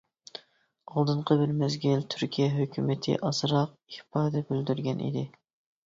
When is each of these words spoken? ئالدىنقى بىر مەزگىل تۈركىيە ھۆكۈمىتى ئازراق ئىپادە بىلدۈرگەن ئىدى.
ئالدىنقى 0.93 1.37
بىر 1.41 1.53
مەزگىل 1.59 2.03
تۈركىيە 2.15 2.49
ھۆكۈمىتى 2.57 3.21
ئازراق 3.31 3.79
ئىپادە 3.87 4.49
بىلدۈرگەن 4.53 5.07
ئىدى. 5.11 5.29